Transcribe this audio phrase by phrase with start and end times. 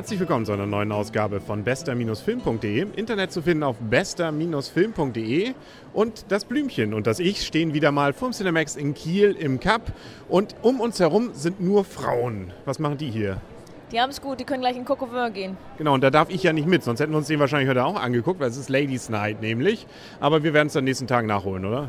[0.00, 2.80] Herzlich willkommen zu einer neuen Ausgabe von bester-film.de.
[2.80, 5.52] Im Internet zu finden auf bester-film.de.
[5.92, 9.92] Und das Blümchen und das Ich stehen wieder mal vorm Cinemax in Kiel im Cup.
[10.26, 12.50] Und um uns herum sind nur Frauen.
[12.64, 13.42] Was machen die hier?
[13.92, 15.58] Die haben es gut, die können gleich in Cocovin gehen.
[15.76, 17.84] Genau, und da darf ich ja nicht mit, sonst hätten wir uns den wahrscheinlich heute
[17.84, 19.86] auch angeguckt, weil es ist Ladies Night nämlich.
[20.18, 21.88] Aber wir werden es dann nächsten Tag nachholen, oder?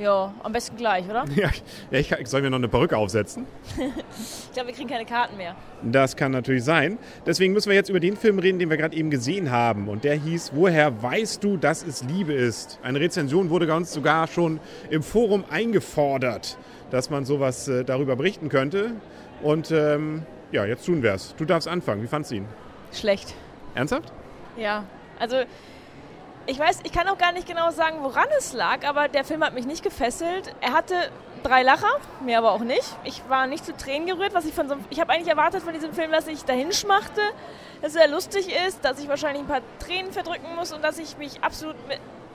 [0.00, 1.26] Ja, am besten gleich, oder?
[1.36, 1.50] Ja,
[1.90, 3.44] ich, soll mir noch eine Perücke aufsetzen.
[3.76, 5.54] ich glaube, wir kriegen keine Karten mehr.
[5.82, 6.98] Das kann natürlich sein.
[7.26, 9.88] Deswegen müssen wir jetzt über den Film reden, den wir gerade eben gesehen haben.
[9.88, 12.78] Und der hieß Woher weißt du, dass es Liebe ist?
[12.82, 16.56] Eine Rezension wurde uns sogar schon im Forum eingefordert,
[16.90, 18.92] dass man sowas äh, darüber berichten könnte.
[19.42, 21.34] Und ähm, ja, jetzt tun wir es.
[21.36, 22.02] Du darfst anfangen.
[22.02, 22.46] Wie fandest du ihn?
[22.92, 23.34] Schlecht.
[23.74, 24.12] Ernsthaft?
[24.56, 24.84] Ja,
[25.18, 25.36] also
[26.50, 29.44] ich weiß, ich kann auch gar nicht genau sagen, woran es lag, aber der Film
[29.44, 30.52] hat mich nicht gefesselt.
[30.60, 30.94] Er hatte
[31.44, 32.96] drei Lacher, mir aber auch nicht.
[33.04, 35.72] Ich war nicht zu Tränen gerührt, was ich von so Ich habe eigentlich erwartet von
[35.72, 37.20] diesem Film, dass ich dahin schmachte,
[37.82, 41.16] dass er lustig ist, dass ich wahrscheinlich ein paar Tränen verdrücken muss und dass ich
[41.18, 41.76] mich absolut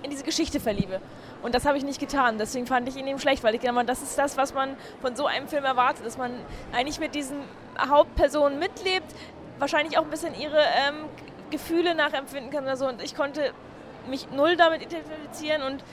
[0.01, 1.01] in diese Geschichte verliebe.
[1.43, 2.37] Und das habe ich nicht getan.
[2.37, 5.17] Deswegen fand ich ihn eben schlecht, weil ich glaube, das ist das, was man von
[5.17, 6.31] so einem Film erwartet, dass man
[6.71, 7.37] eigentlich mit diesen
[7.77, 9.13] Hauptpersonen mitlebt,
[9.59, 10.95] wahrscheinlich auch ein bisschen ihre ähm,
[11.51, 12.87] Gefühle nachempfinden kann oder so.
[12.87, 13.53] Und ich konnte
[14.09, 15.83] mich null damit identifizieren und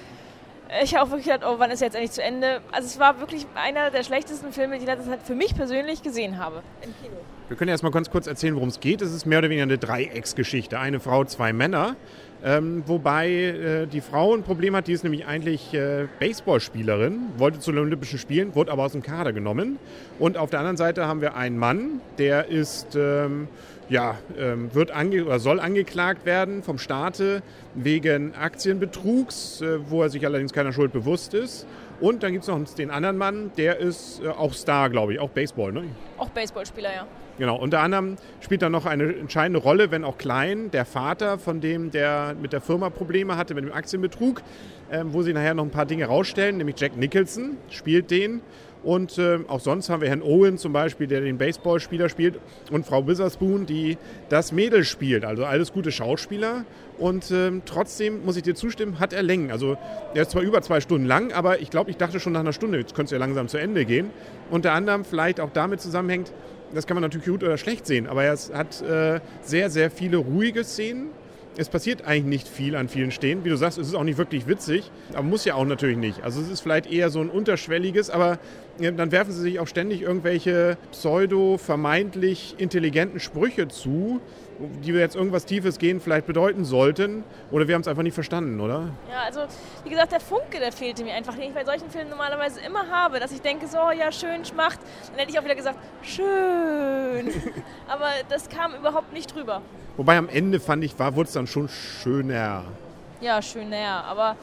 [0.83, 2.63] ich habe auch wirklich gedacht, oh, wann ist jetzt endlich zu Ende?
[2.73, 6.03] Also es war wirklich einer der schlechtesten Filme, die ich letzte Zeit für mich persönlich
[6.03, 7.17] gesehen habe im Kino.
[7.53, 9.03] Wir können erst mal ganz kurz erzählen, worum es geht.
[9.03, 10.79] Es ist mehr oder weniger eine Dreiecksgeschichte.
[10.79, 11.97] Eine Frau, zwei Männer.
[12.43, 17.59] Ähm, wobei äh, die Frau ein Problem hat, die ist nämlich eigentlich äh, Baseballspielerin, wollte
[17.59, 19.79] zu den Olympischen Spielen, wurde aber aus dem Kader genommen.
[20.19, 23.49] Und auf der anderen Seite haben wir einen Mann, der ist, ähm,
[23.91, 27.43] ja, ähm, wird ange oder soll angeklagt werden vom Staate
[27.75, 31.67] wegen Aktienbetrugs, äh, wo er sich allerdings keiner Schuld bewusst ist.
[32.03, 35.21] Und dann gibt es noch den anderen Mann, der ist äh, auch Star, glaube ich,
[35.21, 35.85] auch Baseball, ne?
[36.19, 37.07] Auch Baseballspieler, ja.
[37.39, 41.61] Genau, unter anderem spielt da noch eine entscheidende Rolle, wenn auch klein, der Vater von
[41.61, 44.43] dem, der mit der Firma Probleme hatte, mit dem Aktienbetrug,
[44.91, 48.41] ähm, wo sie nachher noch ein paar Dinge rausstellen, nämlich Jack Nicholson spielt den.
[48.83, 52.85] Und äh, auch sonst haben wir Herrn Owen zum Beispiel, der den Baseballspieler spielt, und
[52.85, 53.97] Frau Witherspoon, die
[54.29, 55.25] das Mädel spielt.
[55.25, 56.65] Also alles gute Schauspieler.
[56.99, 59.51] Und äh, trotzdem muss ich dir zustimmen, hat er Längen.
[59.51, 59.77] Also
[60.15, 62.53] er ist zwar über zwei Stunden lang, aber ich glaube, ich dachte schon nach einer
[62.53, 64.11] Stunde, jetzt könnte es ja langsam zu Ende gehen.
[64.51, 66.33] Unter anderem vielleicht auch damit zusammenhängt,
[66.75, 70.17] das kann man natürlich gut oder schlecht sehen, aber er hat äh, sehr, sehr viele
[70.17, 71.11] ruhige Szenen.
[71.57, 73.45] Es passiert eigentlich nicht viel an vielen Stehen.
[73.45, 76.23] Wie du sagst, es ist auch nicht wirklich witzig, aber muss ja auch natürlich nicht.
[76.23, 78.39] Also es ist vielleicht eher so ein unterschwelliges, aber
[78.79, 84.21] dann werfen sie sich auch ständig irgendwelche pseudo vermeintlich intelligenten Sprüche zu,
[84.85, 87.25] die wir jetzt irgendwas Tiefes gehen vielleicht bedeuten sollten.
[87.51, 88.89] Oder wir haben es einfach nicht verstanden, oder?
[89.11, 89.41] Ja, also
[89.85, 92.89] wie gesagt, der Funke, der fehlte mir einfach, den ich bei solchen Filmen normalerweise immer
[92.91, 94.81] habe, dass ich denke, so, ja, schön, schmacht.
[95.11, 97.33] Dann hätte ich auch wieder gesagt, schön.
[97.89, 99.63] Aber das kam überhaupt nicht drüber.
[99.97, 102.65] Wobei am Ende fand ich, wurde es dann schon schöner.
[103.21, 104.05] Ja, schöner.
[104.05, 104.37] Aber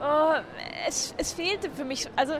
[0.00, 0.34] oh,
[0.88, 2.34] es, es fehlte für mich, also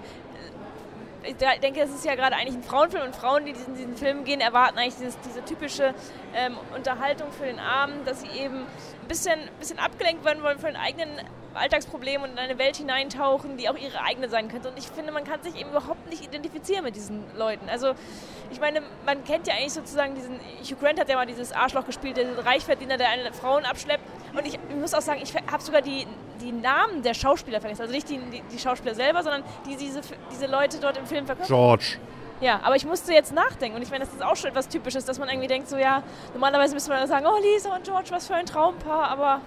[1.26, 4.24] ich denke, es ist ja gerade eigentlich ein Frauenfilm und Frauen, die diesen, diesen Film
[4.24, 5.94] gehen, erwarten eigentlich dieses, diese typische
[6.34, 10.70] ähm, Unterhaltung für den Abend, dass sie eben ein bisschen, bisschen abgelenkt werden wollen von
[10.70, 11.10] den eigenen
[11.56, 14.68] Alltagsprobleme und in eine Welt hineintauchen, die auch ihre eigene sein könnte.
[14.68, 17.68] Und ich finde, man kann sich eben überhaupt nicht identifizieren mit diesen Leuten.
[17.68, 17.94] Also
[18.50, 21.86] ich meine, man kennt ja eigentlich sozusagen diesen, Hugh Grant hat ja mal dieses Arschloch
[21.86, 24.04] gespielt, der Reichverdiener, der eine Frauen abschleppt.
[24.36, 26.06] Und ich, muss auch sagen, ich habe sogar die,
[26.40, 27.82] die Namen der Schauspieler vergessen.
[27.82, 31.26] Also nicht die, die, die Schauspieler selber, sondern die diese, diese Leute dort im Film
[31.26, 31.56] verkörpern.
[31.56, 31.98] George.
[32.40, 35.06] Ja, aber ich musste jetzt nachdenken und ich meine, das ist auch schon etwas Typisches,
[35.06, 36.02] dass man irgendwie denkt, so ja,
[36.34, 39.40] normalerweise müsste man sagen, oh Lisa und George, was für ein Traumpaar, aber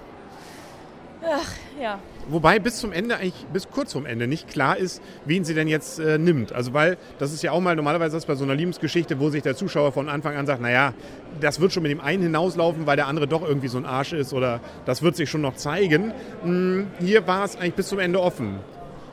[1.24, 2.00] ach, ja.
[2.28, 5.68] Wobei bis zum Ende, eigentlich bis kurz vorm Ende nicht klar ist, wen sie denn
[5.68, 6.54] jetzt äh, nimmt.
[6.54, 9.42] Also weil das ist ja auch mal normalerweise das bei so einer Liebesgeschichte, wo sich
[9.42, 10.94] der Zuschauer von Anfang an sagt, naja,
[11.42, 14.14] das wird schon mit dem einen hinauslaufen, weil der andere doch irgendwie so ein Arsch
[14.14, 16.14] ist oder das wird sich schon noch zeigen.
[16.44, 18.60] Hm, hier war es eigentlich bis zum Ende offen.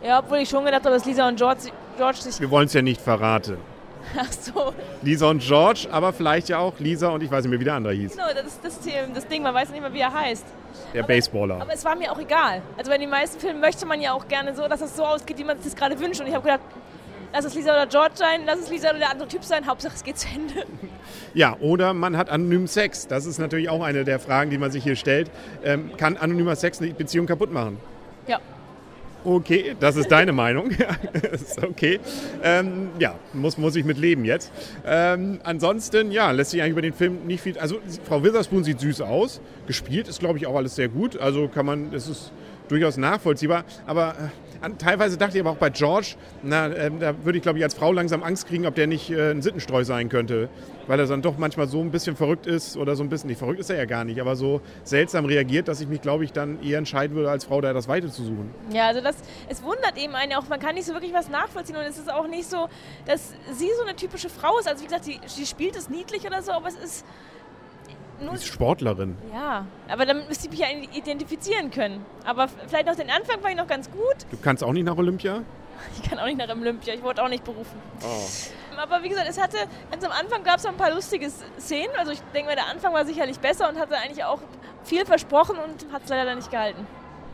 [0.04, 2.38] Ja, obwohl ich schon gedacht habe, dass Lisa und George, George sich...
[2.38, 3.56] Wir wollen es ja nicht verraten.
[4.16, 4.74] Ach so.
[5.02, 7.74] Lisa und George, aber vielleicht ja auch Lisa und ich weiß nicht mehr, wie der
[7.74, 8.12] andere hieß.
[8.12, 8.78] Genau, das ist das,
[9.14, 10.44] das Ding, man weiß nicht mehr, wie er heißt.
[10.94, 11.60] Der aber, Baseballer.
[11.60, 12.62] Aber es war mir auch egal.
[12.76, 15.38] Also bei den meisten Filmen möchte man ja auch gerne so, dass es so ausgeht,
[15.38, 16.20] wie man sich das gerade wünscht.
[16.20, 16.60] Und ich habe gedacht,
[17.32, 19.94] lass es Lisa oder George sein, lass es Lisa oder der andere Typ sein, Hauptsache
[19.94, 20.66] es geht zu Ende.
[21.34, 23.08] Ja, oder man hat anonymen Sex.
[23.08, 25.30] Das ist natürlich auch eine der Fragen, die man sich hier stellt.
[25.62, 27.78] Ähm, kann anonymer Sex eine Beziehung kaputt machen?
[28.26, 28.40] Ja.
[29.26, 30.70] Okay, das ist deine Meinung.
[31.62, 31.98] okay.
[32.44, 34.52] Ähm, ja, muss, muss ich mit leben jetzt.
[34.86, 37.58] Ähm, ansonsten, ja, lässt sich eigentlich über den Film nicht viel.
[37.58, 39.40] Also, Frau Witherspoon sieht süß aus.
[39.66, 41.18] Gespielt ist, glaube ich, auch alles sehr gut.
[41.18, 42.30] Also kann man, es ist
[42.68, 43.64] durchaus nachvollziehbar.
[43.84, 44.14] Aber
[44.60, 46.14] An, teilweise dachte ich aber auch bei George,
[46.44, 49.10] na, ähm, da würde ich glaube ich als Frau langsam Angst kriegen, ob der nicht
[49.10, 50.48] äh, ein Sittenstreu sein könnte.
[50.86, 53.38] Weil er dann doch manchmal so ein bisschen verrückt ist oder so ein bisschen, nicht
[53.38, 56.32] verrückt ist er ja gar nicht, aber so seltsam reagiert, dass ich mich glaube ich
[56.32, 58.54] dann eher entscheiden würde, als Frau da das Weite zu suchen.
[58.70, 59.16] Ja, also das,
[59.48, 62.12] es wundert eben einen auch, man kann nicht so wirklich was nachvollziehen und es ist
[62.12, 62.68] auch nicht so,
[63.06, 64.68] dass sie so eine typische Frau ist.
[64.68, 67.04] Also wie gesagt, sie, sie spielt es niedlich oder so, aber es ist
[68.20, 69.16] nur ist Sportlerin.
[69.32, 72.04] Ja, aber dann müsste ich mich ja identifizieren können.
[72.24, 74.16] Aber vielleicht noch den Anfang war ich noch ganz gut.
[74.30, 75.42] Du kannst auch nicht nach Olympia?
[75.96, 77.80] Ich kann auch nicht nach Olympia, ich wurde auch nicht berufen.
[78.02, 78.78] Oh.
[78.78, 79.56] Aber wie gesagt, es hatte,
[79.90, 81.94] ganz am Anfang gab es ein paar lustige Szenen.
[81.96, 84.40] Also ich denke mal, der Anfang war sicherlich besser und hatte eigentlich auch
[84.84, 86.86] viel versprochen und hat es leider nicht gehalten.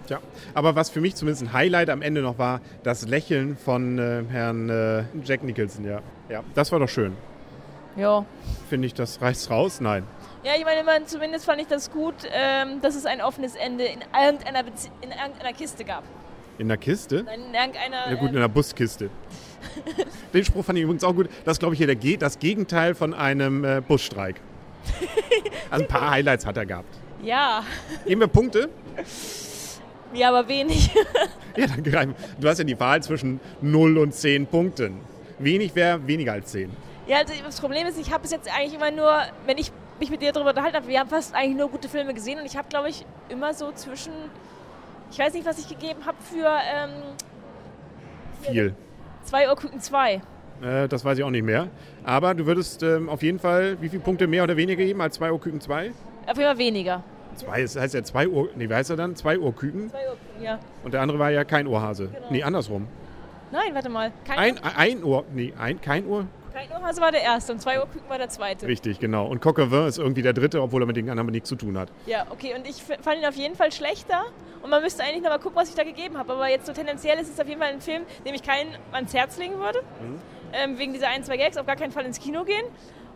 [0.09, 0.21] Ja,
[0.55, 4.25] aber was für mich zumindest ein Highlight am Ende noch war, das Lächeln von äh,
[4.31, 6.00] Herrn äh, Jack Nicholson, ja.
[6.29, 7.17] Ja, das war doch schön.
[7.97, 8.25] Ja.
[8.69, 9.81] Finde ich, das reißt raus?
[9.81, 10.05] Nein.
[10.45, 13.85] Ja, ich meine, man, zumindest fand ich das gut, ähm, dass es ein offenes Ende
[13.85, 16.03] in irgendeiner, Bezie in irgendeiner Kiste gab.
[16.58, 17.25] In der Kiste?
[17.25, 18.10] Nein, in irgendeiner.
[18.10, 19.10] Ja, gut, in der Buskiste.
[20.34, 21.28] Den Spruch fand ich übrigens auch gut.
[21.44, 24.37] Das ist, glaube ich, hier der, das Gegenteil von einem äh, Busstreik.
[25.70, 26.94] Also ein paar Highlights hat er gehabt.
[27.22, 27.64] Ja.
[28.04, 28.69] Geben wir Punkte?
[30.12, 30.90] Ja, aber wenig.
[31.56, 32.14] ja, dann greifen.
[32.38, 35.00] Du hast ja die Wahl zwischen 0 und 10 Punkten.
[35.38, 36.70] Wenig wäre weniger als 10.
[37.06, 40.10] Ja, also das Problem ist, ich habe es jetzt eigentlich immer nur, wenn ich mich
[40.10, 42.56] mit dir darüber unterhalten habe, wir haben fast eigentlich nur gute Filme gesehen und ich
[42.56, 44.12] habe, glaube ich, immer so zwischen,
[45.12, 46.49] ich weiß nicht, was ich gegeben habe für...
[46.75, 46.91] Ähm,
[48.41, 48.75] Viel.
[49.25, 50.14] Zwei Urküken 2.
[50.62, 51.69] Äh, das weiß ich auch nicht mehr.
[52.03, 55.17] Aber du würdest ähm, auf jeden Fall wie viele Punkte mehr oder weniger geben als
[55.17, 55.91] zwei Urküken 2?
[56.26, 57.05] Auf jeden Fall weniger.
[57.37, 59.14] Zwei, das heißt ja zwei Uhr, nee, wie heißt er dann?
[59.14, 59.91] Zwei Urküken?
[59.91, 60.59] Zwei Urküken, ja.
[60.82, 62.09] Und der andere war ja kein Ohrhase.
[62.09, 62.26] Genau.
[62.31, 62.88] Nee, andersrum.
[63.50, 64.12] Nein, warte mal.
[64.25, 67.81] Kein ein, ein Ohr, nee, ein, kein Ohr, kein Ohrhase war der erste und zwei
[67.81, 68.66] Ohrküken war der zweite.
[68.66, 69.26] Richtig, genau.
[69.26, 71.90] Und Coquevin ist irgendwie der dritte, obwohl er mit den anderen nichts zu tun hat.
[72.06, 72.54] Ja, okay.
[72.54, 74.25] Und ich fand ihn auf jeden Fall schlechter.
[74.62, 76.32] Und man müsste eigentlich noch mal gucken, was ich da gegeben habe.
[76.32, 79.12] Aber jetzt so tendenziell ist es auf jeden Fall ein Film, dem ich keinen ans
[79.12, 79.81] Herz legen würde.
[80.00, 80.19] Mhm.
[80.52, 82.64] Ähm, wegen dieser ein, zwei Gags auf gar keinen Fall ins Kino gehen.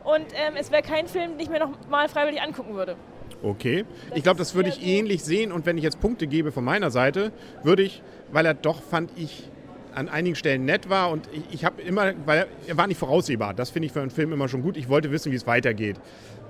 [0.03, 2.97] Und ähm, es wäre kein Film, den ich mir noch mal freiwillig angucken würde.
[3.43, 3.85] Okay.
[4.09, 5.53] Das ich glaube, das würde ich ähnlich sehen.
[5.53, 8.03] Und wenn ich jetzt Punkte gebe von meiner Seite, würde ich,
[8.33, 9.51] weil er doch, fand ich,
[9.97, 13.55] an einigen Stellen nett war und ich, ich habe immer, weil er war nicht voraussehbar.
[13.55, 14.77] Das finde ich für einen Film immer schon gut.
[14.77, 15.97] Ich wollte wissen, wie es weitergeht.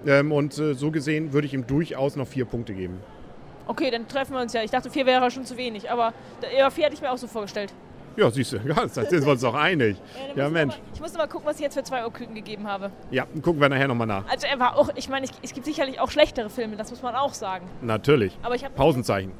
[0.06, 2.98] Ähm, und äh, so gesehen würde ich ihm durchaus noch vier Punkte geben.
[3.66, 4.62] Okay, dann treffen wir uns ja.
[4.62, 6.12] Ich dachte, vier wäre schon zu wenig, aber
[6.56, 7.72] ja, vier hätte ich mir auch so vorgestellt.
[8.16, 9.96] Ja, siehst du, ja, sind wir uns auch einig.
[10.34, 10.75] Ja, ja Mensch.
[10.75, 12.90] Mal, ich musste mal gucken, was ich jetzt für zwei Urküken gegeben habe.
[13.10, 14.28] Ja, gucken wir nachher nochmal nach.
[14.28, 17.14] Also er war auch, ich meine, es gibt sicherlich auch schlechtere Filme, das muss man
[17.14, 17.66] auch sagen.
[17.82, 18.38] Natürlich.
[18.43, 19.32] Aber ich habe Pausenzeichen.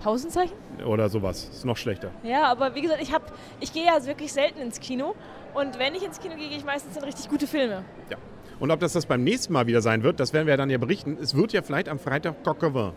[0.00, 0.56] Pausenzeichen?
[0.84, 1.48] Oder sowas.
[1.52, 2.10] Ist noch schlechter.
[2.22, 5.14] Ja, aber wie gesagt, ich, hab, ich gehe ja wirklich selten ins Kino.
[5.54, 7.84] Und wenn ich ins Kino gehe, gehe ich meistens in richtig gute Filme.
[8.10, 8.16] Ja.
[8.58, 10.78] Und ob das das beim nächsten Mal wieder sein wird, das werden wir dann ja
[10.78, 11.16] berichten.
[11.20, 12.92] Es wird ja vielleicht am Freitag Coquevin.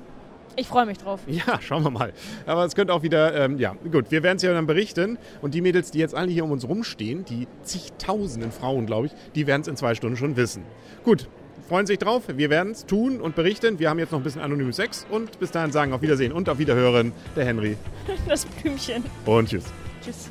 [0.55, 1.21] Ich freue mich drauf.
[1.25, 2.13] Ja, schauen wir mal.
[2.45, 5.17] Aber es könnte auch wieder, ähm, ja, gut, wir werden es ja dann berichten.
[5.41, 9.13] Und die Mädels, die jetzt alle hier um uns rumstehen, die zigtausenden Frauen, glaube ich,
[9.33, 10.63] die werden es in zwei Stunden schon wissen.
[11.03, 11.27] Gut,
[11.73, 12.25] freuen sich drauf.
[12.27, 13.79] Wir werden es tun und berichten.
[13.79, 16.47] Wir haben jetzt noch ein bisschen Anonymous Sex und bis dahin sagen auf Wiedersehen und
[16.47, 17.77] auf Wiederhören der Henry.
[18.27, 19.03] Das Blümchen.
[19.25, 19.63] Und tschüss.
[20.03, 20.29] Tschüss.